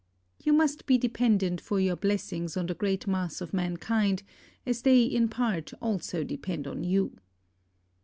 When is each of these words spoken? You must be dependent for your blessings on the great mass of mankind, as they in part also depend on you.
You 0.43 0.53
must 0.53 0.87
be 0.87 0.97
dependent 0.97 1.61
for 1.61 1.79
your 1.79 1.95
blessings 1.95 2.57
on 2.57 2.65
the 2.65 2.73
great 2.73 3.05
mass 3.05 3.39
of 3.39 3.53
mankind, 3.53 4.23
as 4.65 4.81
they 4.81 5.03
in 5.03 5.29
part 5.29 5.73
also 5.79 6.23
depend 6.23 6.65
on 6.65 6.83
you. 6.83 7.19